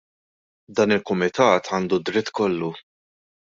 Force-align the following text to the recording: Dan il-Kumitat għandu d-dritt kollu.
Dan 0.79 0.95
il-Kumitat 0.95 1.71
għandu 1.77 2.01
d-dritt 2.03 2.35
kollu. 2.41 2.75